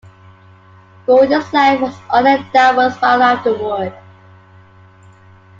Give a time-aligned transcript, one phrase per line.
[1.05, 3.93] Gordon's life was on a downward spiral afterward.